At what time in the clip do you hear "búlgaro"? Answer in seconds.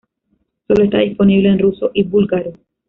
2.01-2.53